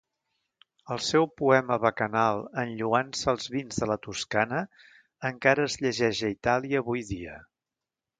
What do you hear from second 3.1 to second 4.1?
als vins de la